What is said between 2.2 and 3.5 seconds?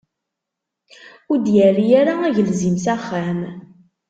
agelzim s axxam.